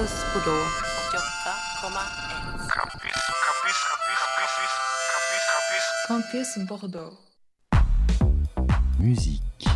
Campus 0.00 0.24
Bordeaux 0.32 0.64
88,1. 1.12 1.92
Campus, 2.72 3.12
campus, 3.44 3.78
campus, 3.84 4.20
campus, 4.32 4.72
campus, 5.12 5.44
campus. 6.08 6.56
Campus 6.56 6.66
Bordeaux. 6.66 7.18
Musique. 8.98 9.66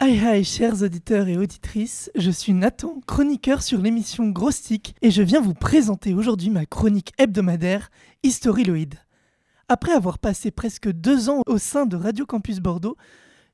Hi 0.00 0.18
hi 0.18 0.44
chers 0.44 0.82
auditeurs 0.82 1.28
et 1.28 1.36
auditrices, 1.36 2.10
je 2.16 2.32
suis 2.32 2.52
Nathan, 2.52 3.00
chroniqueur 3.06 3.62
sur 3.62 3.80
l'émission 3.80 4.28
Grostic 4.30 4.96
et 5.02 5.12
je 5.12 5.22
viens 5.22 5.40
vous 5.40 5.54
présenter 5.54 6.12
aujourd'hui 6.12 6.50
ma 6.50 6.66
chronique 6.66 7.12
hebdomadaire 7.18 7.90
Historyloid. 8.24 8.94
Après 9.68 9.92
avoir 9.92 10.18
passé 10.18 10.50
presque 10.50 10.90
deux 10.90 11.30
ans 11.30 11.42
au 11.46 11.58
sein 11.58 11.86
de 11.86 11.96
Radio 11.96 12.26
Campus 12.26 12.58
Bordeaux, 12.58 12.96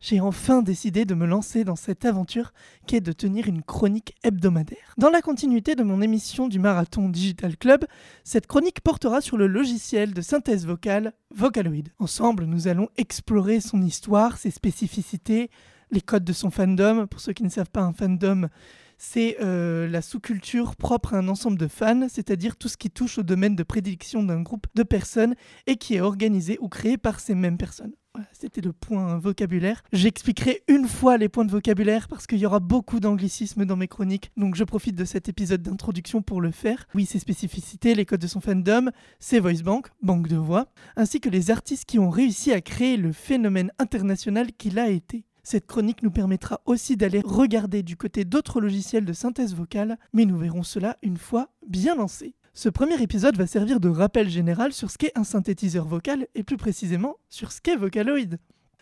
j'ai 0.02 0.20
enfin 0.20 0.62
décidé 0.62 1.06
de 1.06 1.14
me 1.14 1.26
lancer 1.26 1.64
dans 1.64 1.76
cette 1.76 2.04
aventure 2.04 2.52
qui 2.86 2.96
est 2.96 3.00
de 3.00 3.12
tenir 3.12 3.46
une 3.46 3.62
chronique 3.62 4.14
hebdomadaire. 4.24 4.94
Dans 4.98 5.10
la 5.10 5.22
continuité 5.22 5.76
de 5.76 5.84
mon 5.84 6.02
émission 6.02 6.48
du 6.48 6.58
Marathon 6.58 7.08
Digital 7.08 7.56
Club, 7.56 7.86
cette 8.24 8.48
chronique 8.48 8.80
portera 8.80 9.20
sur 9.20 9.36
le 9.36 9.46
logiciel 9.46 10.12
de 10.12 10.20
synthèse 10.20 10.66
vocale 10.66 11.14
Vocaloid. 11.34 11.88
Ensemble, 12.00 12.44
nous 12.44 12.66
allons 12.66 12.88
explorer 12.96 13.60
son 13.60 13.80
histoire, 13.80 14.36
ses 14.38 14.50
spécificités, 14.50 15.50
les 15.92 16.00
codes 16.00 16.24
de 16.24 16.32
son 16.32 16.50
fandom. 16.50 17.06
Pour 17.06 17.20
ceux 17.20 17.32
qui 17.32 17.44
ne 17.44 17.48
savent 17.48 17.70
pas, 17.70 17.82
un 17.82 17.92
fandom, 17.92 18.48
c'est 18.98 19.36
euh, 19.40 19.86
la 19.86 20.02
sous-culture 20.02 20.74
propre 20.74 21.14
à 21.14 21.18
un 21.18 21.28
ensemble 21.28 21.58
de 21.58 21.68
fans, 21.68 22.08
c'est-à-dire 22.08 22.56
tout 22.56 22.68
ce 22.68 22.76
qui 22.76 22.90
touche 22.90 23.18
au 23.18 23.22
domaine 23.22 23.54
de 23.54 23.62
prédilection 23.62 24.24
d'un 24.24 24.42
groupe 24.42 24.66
de 24.74 24.82
personnes 24.82 25.36
et 25.68 25.76
qui 25.76 25.94
est 25.94 26.00
organisé 26.00 26.58
ou 26.60 26.68
créé 26.68 26.98
par 26.98 27.20
ces 27.20 27.36
mêmes 27.36 27.56
personnes. 27.56 27.92
C'était 28.32 28.60
le 28.60 28.72
point 28.72 29.18
vocabulaire. 29.18 29.82
J'expliquerai 29.92 30.62
une 30.68 30.86
fois 30.86 31.16
les 31.16 31.28
points 31.28 31.44
de 31.44 31.50
vocabulaire 31.50 32.08
parce 32.08 32.26
qu'il 32.26 32.38
y 32.38 32.46
aura 32.46 32.60
beaucoup 32.60 33.00
d'anglicismes 33.00 33.64
dans 33.64 33.76
mes 33.76 33.88
chroniques, 33.88 34.30
donc 34.36 34.54
je 34.54 34.64
profite 34.64 34.96
de 34.96 35.04
cet 35.04 35.28
épisode 35.28 35.62
d'introduction 35.62 36.20
pour 36.20 36.40
le 36.40 36.50
faire. 36.50 36.86
Oui, 36.94 37.06
ses 37.06 37.18
spécificités, 37.18 37.94
les 37.94 38.04
codes 38.04 38.20
de 38.20 38.26
son 38.26 38.40
fandom, 38.40 38.90
ses 39.18 39.40
voice 39.40 39.62
bank, 39.62 39.88
banque 40.02 40.28
de 40.28 40.36
voix, 40.36 40.66
ainsi 40.96 41.20
que 41.20 41.30
les 41.30 41.50
artistes 41.50 41.86
qui 41.86 41.98
ont 41.98 42.10
réussi 42.10 42.52
à 42.52 42.60
créer 42.60 42.96
le 42.98 43.12
phénomène 43.12 43.72
international 43.78 44.52
qu'il 44.52 44.78
a 44.78 44.88
été. 44.88 45.24
Cette 45.42 45.66
chronique 45.66 46.02
nous 46.02 46.10
permettra 46.10 46.60
aussi 46.66 46.96
d'aller 46.96 47.22
regarder 47.24 47.82
du 47.82 47.96
côté 47.96 48.24
d'autres 48.24 48.60
logiciels 48.60 49.04
de 49.04 49.12
synthèse 49.12 49.54
vocale, 49.54 49.98
mais 50.12 50.24
nous 50.24 50.36
verrons 50.36 50.62
cela 50.62 50.98
une 51.02 51.16
fois 51.16 51.48
bien 51.66 51.96
lancé. 51.96 52.34
Ce 52.54 52.68
premier 52.68 53.02
épisode 53.02 53.38
va 53.38 53.46
servir 53.46 53.80
de 53.80 53.88
rappel 53.88 54.28
général 54.28 54.74
sur 54.74 54.90
ce 54.90 54.98
qu'est 54.98 55.18
un 55.18 55.24
synthétiseur 55.24 55.86
vocal 55.86 56.26
et 56.34 56.42
plus 56.42 56.58
précisément 56.58 57.16
sur 57.30 57.50
ce 57.50 57.62
qu'est 57.62 57.76
Vocaloid. 57.76 58.36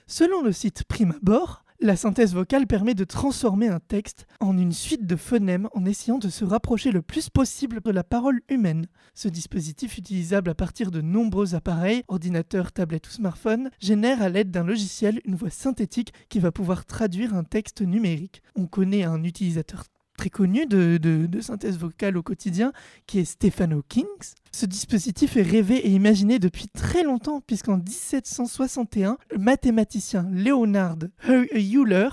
Selon 0.09 0.43
le 0.43 0.51
site 0.51 0.83
Primabord, 0.89 1.63
la 1.83 1.95
synthèse 1.95 2.35
vocale 2.35 2.67
permet 2.67 2.95
de 2.95 3.05
transformer 3.05 3.69
un 3.69 3.79
texte 3.79 4.27
en 4.41 4.59
une 4.59 4.73
suite 4.73 5.07
de 5.07 5.15
phonèmes 5.17 5.69
en 5.73 5.87
essayant 5.87 6.19
de 6.19 6.29
se 6.29 6.45
rapprocher 6.45 6.91
le 6.91 7.01
plus 7.01 7.31
possible 7.31 7.81
de 7.83 7.91
la 7.93 8.05
parole 8.05 8.41
humaine. 8.51 8.87
Ce 9.15 9.29
dispositif, 9.29 9.97
utilisable 9.97 10.51
à 10.51 10.55
partir 10.55 10.91
de 10.91 11.01
nombreux 11.01 11.55
appareils, 11.55 12.03
ordinateurs, 12.09 12.73
tablettes 12.73 13.09
ou 13.09 13.13
smartphones, 13.13 13.71
génère 13.81 14.21
à 14.21 14.29
l'aide 14.29 14.51
d'un 14.51 14.65
logiciel 14.65 15.23
une 15.25 15.37
voix 15.37 15.49
synthétique 15.49 16.13
qui 16.29 16.41
va 16.41 16.53
pouvoir 16.53 16.85
traduire 16.85 17.35
un 17.35 17.45
texte 17.45 17.81
numérique. 17.81 18.43
On 18.57 18.67
connaît 18.67 19.05
un 19.05 19.23
utilisateur 19.23 19.85
très 20.21 20.29
connu 20.29 20.67
de, 20.67 21.41
synthèse 21.41 21.79
vocale 21.79 22.19
au 22.19 22.23
quotidien, 22.23 22.75
qui 23.07 23.21
est 23.21 23.25
Stefano 23.25 23.83
Kings. 23.89 24.35
Ce 24.53 24.67
dispositif 24.67 25.39
est 25.39 25.43
rêvé 25.43 25.77
et 25.77 25.91
imaginé 25.91 26.39
depuis 26.39 26.69
très 26.69 27.05
longtemps, 27.05 27.41
puisqu'en 27.41 27.79
1761, 27.79 29.17
le 29.31 29.39
mathématicien 29.39 30.29
Leonard 30.31 30.99
Euler 31.27 32.11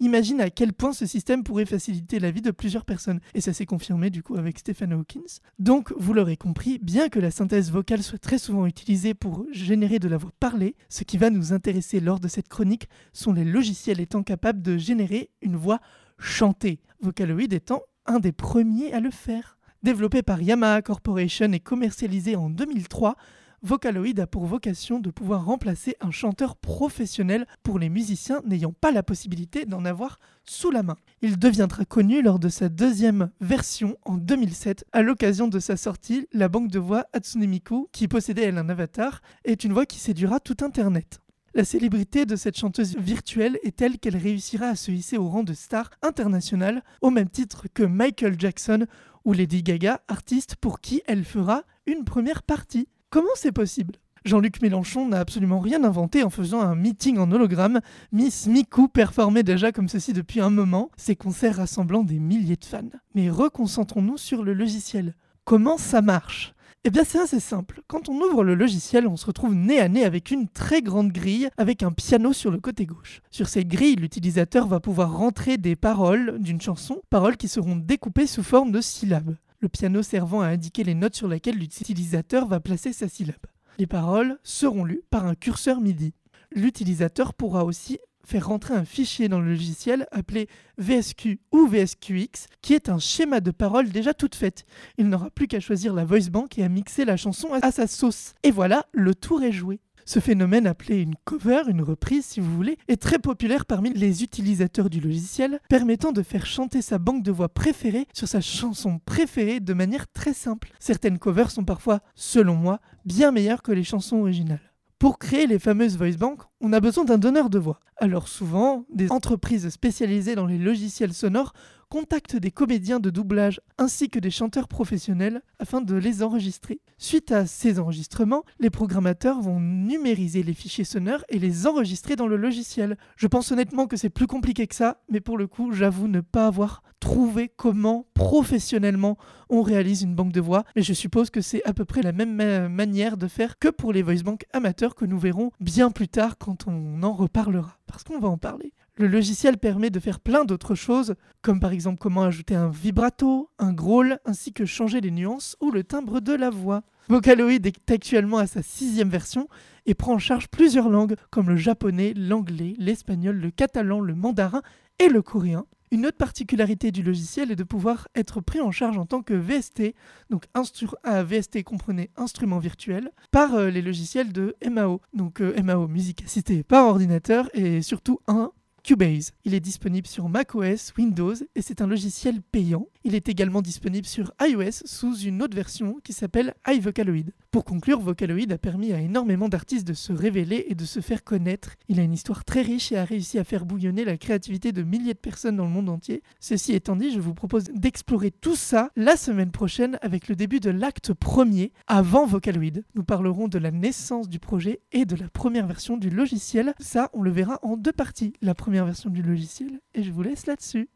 imagine 0.00 0.40
à 0.40 0.48
quel 0.48 0.72
point 0.72 0.94
ce 0.94 1.04
système 1.04 1.44
pourrait 1.44 1.66
faciliter 1.66 2.20
la 2.20 2.30
vie 2.30 2.40
de 2.40 2.52
plusieurs 2.52 2.86
personnes. 2.86 3.20
Et 3.34 3.42
ça 3.42 3.52
s'est 3.52 3.66
confirmé 3.66 4.08
du 4.08 4.22
coup 4.22 4.36
avec 4.36 4.58
Stephen 4.58 4.94
Hawkins. 4.94 5.40
Donc, 5.58 5.92
vous 5.98 6.14
l'aurez 6.14 6.38
compris, 6.38 6.78
bien 6.78 7.10
que 7.10 7.18
la 7.18 7.30
synthèse 7.30 7.70
vocale 7.70 8.02
soit 8.02 8.18
très 8.18 8.38
souvent 8.38 8.64
utilisée 8.64 9.12
pour 9.12 9.44
générer 9.52 9.98
de 9.98 10.08
la 10.08 10.16
voix 10.16 10.32
parlée, 10.40 10.74
ce 10.88 11.04
qui 11.04 11.18
va 11.18 11.28
nous 11.28 11.52
intéresser 11.52 12.00
lors 12.00 12.18
de 12.18 12.28
cette 12.28 12.48
chronique 12.48 12.88
sont 13.12 13.34
les 13.34 13.44
logiciels 13.44 14.00
étant 14.00 14.22
capables 14.22 14.62
de 14.62 14.78
générer 14.78 15.28
une 15.42 15.56
voix 15.56 15.80
chantée, 16.18 16.80
Vocaloid 17.00 17.52
étant 17.52 17.82
un 18.06 18.18
des 18.18 18.32
premiers 18.32 18.92
à 18.92 19.00
le 19.00 19.10
faire. 19.10 19.58
Développé 19.82 20.22
par 20.22 20.40
Yamaha 20.40 20.82
Corporation 20.82 21.52
et 21.52 21.60
commercialisé 21.60 22.36
en 22.36 22.50
2003, 22.50 23.16
Vocaloid 23.64 24.18
a 24.18 24.26
pour 24.26 24.44
vocation 24.44 24.98
de 24.98 25.10
pouvoir 25.10 25.44
remplacer 25.44 25.94
un 26.00 26.10
chanteur 26.10 26.56
professionnel 26.56 27.46
pour 27.62 27.78
les 27.78 27.88
musiciens 27.88 28.42
n'ayant 28.44 28.72
pas 28.72 28.90
la 28.90 29.04
possibilité 29.04 29.66
d'en 29.66 29.84
avoir 29.84 30.18
sous 30.42 30.72
la 30.72 30.82
main. 30.82 30.96
Il 31.20 31.38
deviendra 31.38 31.84
connu 31.84 32.22
lors 32.22 32.40
de 32.40 32.48
sa 32.48 32.68
deuxième 32.68 33.30
version 33.40 33.96
en 34.04 34.16
2007 34.16 34.84
à 34.90 35.02
l'occasion 35.02 35.46
de 35.46 35.60
sa 35.60 35.76
sortie, 35.76 36.26
la 36.32 36.48
banque 36.48 36.72
de 36.72 36.80
voix 36.80 37.06
Hatsune 37.12 37.46
Miku, 37.46 37.88
qui 37.92 38.08
possédait 38.08 38.42
elle 38.42 38.58
un 38.58 38.68
avatar, 38.68 39.22
est 39.44 39.62
une 39.62 39.72
voix 39.72 39.86
qui 39.86 40.00
séduira 40.00 40.40
tout 40.40 40.56
Internet. 40.62 41.21
La 41.54 41.64
célébrité 41.64 42.24
de 42.24 42.34
cette 42.34 42.56
chanteuse 42.56 42.96
virtuelle 42.96 43.58
est 43.62 43.76
telle 43.76 43.98
qu'elle 43.98 44.16
réussira 44.16 44.68
à 44.68 44.74
se 44.74 44.90
hisser 44.90 45.18
au 45.18 45.28
rang 45.28 45.42
de 45.42 45.52
star 45.52 45.90
internationale, 46.00 46.82
au 47.02 47.10
même 47.10 47.28
titre 47.28 47.66
que 47.74 47.82
Michael 47.82 48.36
Jackson 48.38 48.86
ou 49.26 49.34
Lady 49.34 49.62
Gaga, 49.62 50.00
artistes 50.08 50.56
pour 50.56 50.80
qui 50.80 51.02
elle 51.06 51.24
fera 51.24 51.64
une 51.84 52.04
première 52.04 52.42
partie. 52.42 52.88
Comment 53.10 53.28
c'est 53.34 53.52
possible? 53.52 53.96
Jean-Luc 54.24 54.62
Mélenchon 54.62 55.06
n'a 55.06 55.20
absolument 55.20 55.60
rien 55.60 55.84
inventé 55.84 56.22
en 56.22 56.30
faisant 56.30 56.62
un 56.62 56.74
meeting 56.74 57.18
en 57.18 57.30
hologramme. 57.30 57.80
Miss 58.12 58.46
Miku 58.46 58.88
performait 58.88 59.42
déjà 59.42 59.72
comme 59.72 59.88
ceci 59.88 60.14
depuis 60.14 60.40
un 60.40 60.48
moment, 60.48 60.90
ses 60.96 61.16
concerts 61.16 61.56
rassemblant 61.56 62.02
des 62.02 62.18
milliers 62.18 62.56
de 62.56 62.64
fans. 62.64 62.88
Mais 63.14 63.28
reconcentrons-nous 63.28 64.16
sur 64.16 64.42
le 64.42 64.54
logiciel. 64.54 65.14
Comment 65.44 65.76
ça 65.76 66.00
marche? 66.00 66.51
Eh 66.84 66.90
bien 66.90 67.04
c'est 67.04 67.20
assez 67.20 67.38
simple. 67.38 67.82
Quand 67.86 68.08
on 68.08 68.20
ouvre 68.20 68.42
le 68.42 68.56
logiciel, 68.56 69.06
on 69.06 69.16
se 69.16 69.26
retrouve 69.26 69.54
nez 69.54 69.78
à 69.78 69.88
nez 69.88 70.04
avec 70.04 70.32
une 70.32 70.48
très 70.48 70.82
grande 70.82 71.12
grille 71.12 71.48
avec 71.56 71.84
un 71.84 71.92
piano 71.92 72.32
sur 72.32 72.50
le 72.50 72.58
côté 72.58 72.86
gauche. 72.86 73.20
Sur 73.30 73.48
cette 73.48 73.68
grille, 73.68 73.94
l'utilisateur 73.94 74.66
va 74.66 74.80
pouvoir 74.80 75.16
rentrer 75.16 75.58
des 75.58 75.76
paroles 75.76 76.38
d'une 76.40 76.60
chanson, 76.60 77.00
paroles 77.08 77.36
qui 77.36 77.46
seront 77.46 77.76
découpées 77.76 78.26
sous 78.26 78.42
forme 78.42 78.72
de 78.72 78.80
syllabes. 78.80 79.36
Le 79.60 79.68
piano 79.68 80.02
servant 80.02 80.40
à 80.40 80.48
indiquer 80.48 80.82
les 80.82 80.94
notes 80.94 81.14
sur 81.14 81.28
lesquelles 81.28 81.58
l'utilisateur 81.58 82.48
va 82.48 82.58
placer 82.58 82.92
sa 82.92 83.08
syllabe. 83.08 83.46
Les 83.78 83.86
paroles 83.86 84.38
seront 84.42 84.84
lues 84.84 85.04
par 85.08 85.26
un 85.26 85.36
curseur 85.36 85.80
MIDI. 85.80 86.14
L'utilisateur 86.50 87.32
pourra 87.32 87.64
aussi 87.64 88.00
faire 88.26 88.46
rentrer 88.46 88.74
un 88.74 88.84
fichier 88.84 89.28
dans 89.28 89.40
le 89.40 89.50
logiciel 89.50 90.06
appelé 90.12 90.48
VSQ 90.78 91.40
ou 91.52 91.66
VSQX, 91.66 92.46
qui 92.60 92.74
est 92.74 92.88
un 92.88 92.98
schéma 92.98 93.40
de 93.40 93.50
paroles 93.50 93.90
déjà 93.90 94.14
toute 94.14 94.34
faite. 94.34 94.64
Il 94.98 95.08
n'aura 95.08 95.30
plus 95.30 95.48
qu'à 95.48 95.60
choisir 95.60 95.94
la 95.94 96.04
voice 96.04 96.30
bank 96.30 96.58
et 96.58 96.64
à 96.64 96.68
mixer 96.68 97.04
la 97.04 97.16
chanson 97.16 97.48
à 97.60 97.72
sa 97.72 97.86
sauce. 97.86 98.34
Et 98.42 98.50
voilà, 98.50 98.86
le 98.92 99.14
tour 99.14 99.42
est 99.42 99.52
joué. 99.52 99.80
Ce 100.04 100.18
phénomène 100.18 100.66
appelé 100.66 101.00
une 101.00 101.14
cover, 101.24 101.62
une 101.68 101.82
reprise 101.82 102.24
si 102.24 102.40
vous 102.40 102.54
voulez, 102.54 102.76
est 102.88 103.00
très 103.00 103.18
populaire 103.18 103.66
parmi 103.66 103.92
les 103.92 104.22
utilisateurs 104.22 104.90
du 104.90 105.00
logiciel, 105.00 105.60
permettant 105.68 106.12
de 106.12 106.22
faire 106.22 106.46
chanter 106.46 106.82
sa 106.82 106.98
banque 106.98 107.22
de 107.22 107.30
voix 107.30 107.48
préférée 107.48 108.06
sur 108.12 108.26
sa 108.26 108.40
chanson 108.40 109.00
préférée 109.04 109.60
de 109.60 109.74
manière 109.74 110.08
très 110.08 110.34
simple. 110.34 110.72
Certaines 110.80 111.18
covers 111.18 111.50
sont 111.50 111.64
parfois, 111.64 112.00
selon 112.14 112.54
moi, 112.54 112.80
bien 113.04 113.30
meilleures 113.30 113.62
que 113.62 113.72
les 113.72 113.84
chansons 113.84 114.18
originales. 114.18 114.71
Pour 115.02 115.18
créer 115.18 115.48
les 115.48 115.58
fameuses 115.58 115.98
voice 115.98 116.16
banks, 116.16 116.42
on 116.60 116.72
a 116.72 116.78
besoin 116.78 117.04
d'un 117.04 117.18
donneur 117.18 117.50
de 117.50 117.58
voix. 117.58 117.80
Alors 117.96 118.28
souvent, 118.28 118.86
des 118.88 119.10
entreprises 119.10 119.68
spécialisées 119.68 120.36
dans 120.36 120.46
les 120.46 120.58
logiciels 120.58 121.12
sonores 121.12 121.54
contactent 121.92 122.36
des 122.36 122.50
comédiens 122.50 123.00
de 123.00 123.10
doublage 123.10 123.60
ainsi 123.76 124.08
que 124.08 124.18
des 124.18 124.30
chanteurs 124.30 124.66
professionnels 124.66 125.42
afin 125.58 125.82
de 125.82 125.94
les 125.94 126.22
enregistrer. 126.22 126.80
Suite 126.96 127.32
à 127.32 127.44
ces 127.44 127.78
enregistrements, 127.78 128.44
les 128.60 128.70
programmateurs 128.70 129.42
vont 129.42 129.60
numériser 129.60 130.42
les 130.42 130.54
fichiers 130.54 130.84
sonores 130.84 131.22
et 131.28 131.38
les 131.38 131.66
enregistrer 131.66 132.16
dans 132.16 132.26
le 132.26 132.38
logiciel. 132.38 132.96
Je 133.16 133.26
pense 133.26 133.52
honnêtement 133.52 133.86
que 133.86 133.98
c'est 133.98 134.08
plus 134.08 134.26
compliqué 134.26 134.66
que 134.66 134.74
ça, 134.74 135.02
mais 135.10 135.20
pour 135.20 135.36
le 135.36 135.46
coup, 135.46 135.72
j'avoue 135.72 136.08
ne 136.08 136.22
pas 136.22 136.46
avoir 136.46 136.82
trouvé 136.98 137.50
comment 137.54 138.06
professionnellement 138.14 139.18
on 139.50 139.60
réalise 139.60 140.00
une 140.00 140.14
banque 140.14 140.32
de 140.32 140.40
voix, 140.40 140.64
mais 140.74 140.82
je 140.82 140.94
suppose 140.94 141.28
que 141.28 141.42
c'est 141.42 141.62
à 141.64 141.74
peu 141.74 141.84
près 141.84 142.00
la 142.00 142.12
même 142.12 142.34
ma- 142.34 142.70
manière 142.70 143.18
de 143.18 143.28
faire 143.28 143.58
que 143.58 143.68
pour 143.68 143.92
les 143.92 144.00
voice 144.00 144.22
banks 144.24 144.46
amateurs 144.54 144.94
que 144.94 145.04
nous 145.04 145.18
verrons 145.18 145.50
bien 145.60 145.90
plus 145.90 146.08
tard 146.08 146.38
quand 146.38 146.66
on 146.68 147.02
en 147.02 147.12
reparlera, 147.12 147.76
parce 147.86 148.02
qu'on 148.02 148.18
va 148.18 148.28
en 148.28 148.38
parler. 148.38 148.72
Le 149.02 149.08
logiciel 149.08 149.58
permet 149.58 149.90
de 149.90 149.98
faire 149.98 150.20
plein 150.20 150.44
d'autres 150.44 150.76
choses, 150.76 151.16
comme 151.40 151.58
par 151.58 151.72
exemple 151.72 151.98
comment 151.98 152.22
ajouter 152.22 152.54
un 152.54 152.68
vibrato, 152.68 153.50
un 153.58 153.72
growl, 153.72 154.20
ainsi 154.24 154.52
que 154.52 154.64
changer 154.64 155.00
les 155.00 155.10
nuances 155.10 155.56
ou 155.60 155.72
le 155.72 155.82
timbre 155.82 156.20
de 156.20 156.32
la 156.32 156.50
voix. 156.50 156.84
Vocaloid 157.08 157.66
est 157.66 157.90
actuellement 157.90 158.38
à 158.38 158.46
sa 158.46 158.62
sixième 158.62 159.08
version 159.08 159.48
et 159.86 159.94
prend 159.94 160.12
en 160.14 160.18
charge 160.20 160.46
plusieurs 160.46 160.88
langues 160.88 161.16
comme 161.30 161.48
le 161.48 161.56
japonais, 161.56 162.14
l'anglais, 162.14 162.74
l'espagnol, 162.78 163.34
le 163.38 163.50
catalan, 163.50 163.98
le 163.98 164.14
mandarin 164.14 164.62
et 165.00 165.08
le 165.08 165.20
coréen. 165.20 165.66
Une 165.90 166.06
autre 166.06 166.16
particularité 166.16 166.92
du 166.92 167.02
logiciel 167.02 167.50
est 167.50 167.56
de 167.56 167.64
pouvoir 167.64 168.06
être 168.14 168.40
pris 168.40 168.60
en 168.60 168.70
charge 168.70 168.98
en 168.98 169.04
tant 169.04 169.22
que 169.22 169.34
VST, 169.34 169.96
donc 170.30 170.44
instru- 170.54 170.94
ah, 171.02 171.24
VST 171.24 171.64
comprenez 171.64 172.10
instrument 172.16 172.60
virtuel, 172.60 173.10
par 173.32 173.54
euh, 173.54 173.68
les 173.68 173.82
logiciels 173.82 174.32
de 174.32 174.54
MAO. 174.70 175.00
Donc 175.12 175.40
euh, 175.40 175.60
MAO, 175.60 175.88
musique 175.88 176.22
assistée 176.22 176.62
par 176.62 176.86
ordinateur, 176.86 177.50
et 177.52 177.82
surtout 177.82 178.20
un 178.28 178.52
Cubase. 178.82 179.32
Il 179.44 179.54
est 179.54 179.60
disponible 179.60 180.06
sur 180.06 180.28
macOS, 180.28 180.92
Windows 180.98 181.34
et 181.54 181.62
c'est 181.62 181.80
un 181.80 181.86
logiciel 181.86 182.42
payant. 182.42 182.88
Il 183.04 183.14
est 183.14 183.28
également 183.28 183.62
disponible 183.62 184.06
sur 184.06 184.32
iOS 184.40 184.84
sous 184.84 185.16
une 185.18 185.42
autre 185.42 185.56
version 185.56 186.00
qui 186.02 186.12
s'appelle 186.12 186.54
iVocaloid. 186.66 187.30
Pour 187.52 187.66
conclure, 187.66 188.00
Vocaloid 188.00 188.50
a 188.50 188.56
permis 188.56 188.94
à 188.94 189.00
énormément 189.02 189.50
d'artistes 189.50 189.86
de 189.86 189.92
se 189.92 190.14
révéler 190.14 190.64
et 190.68 190.74
de 190.74 190.86
se 190.86 191.00
faire 191.00 191.22
connaître. 191.22 191.74
Il 191.90 192.00
a 192.00 192.02
une 192.02 192.14
histoire 192.14 192.46
très 192.46 192.62
riche 192.62 192.92
et 192.92 192.96
a 192.96 193.04
réussi 193.04 193.38
à 193.38 193.44
faire 193.44 193.66
bouillonner 193.66 194.06
la 194.06 194.16
créativité 194.16 194.72
de 194.72 194.82
milliers 194.82 195.12
de 195.12 195.18
personnes 195.18 195.56
dans 195.56 195.66
le 195.66 195.70
monde 195.70 195.90
entier. 195.90 196.22
Ceci 196.40 196.72
étant 196.72 196.96
dit, 196.96 197.12
je 197.12 197.20
vous 197.20 197.34
propose 197.34 197.64
d'explorer 197.64 198.30
tout 198.30 198.56
ça 198.56 198.90
la 198.96 199.18
semaine 199.18 199.50
prochaine 199.50 199.98
avec 200.00 200.28
le 200.28 200.34
début 200.34 200.60
de 200.60 200.70
l'acte 200.70 201.12
premier 201.12 201.72
avant 201.88 202.24
Vocaloid. 202.24 202.84
Nous 202.94 203.04
parlerons 203.04 203.48
de 203.48 203.58
la 203.58 203.70
naissance 203.70 204.30
du 204.30 204.38
projet 204.38 204.80
et 204.90 205.04
de 205.04 205.14
la 205.14 205.28
première 205.28 205.66
version 205.66 205.98
du 205.98 206.08
logiciel. 206.08 206.72
Ça, 206.78 207.10
on 207.12 207.20
le 207.20 207.30
verra 207.30 207.58
en 207.60 207.76
deux 207.76 207.92
parties. 207.92 208.32
La 208.40 208.54
première 208.54 208.86
version 208.86 209.10
du 209.10 209.20
logiciel 209.20 209.78
et 209.92 210.02
je 210.02 210.10
vous 210.10 210.22
laisse 210.22 210.46
là-dessus. 210.46 210.88